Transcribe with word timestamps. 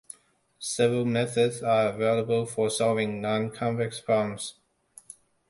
Several 0.57 1.05
methods 1.05 1.61
are 1.61 1.89
available 1.89 2.47
for 2.47 2.71
solving 2.71 3.21
nonconvex 3.21 4.03
problems. 4.03 4.55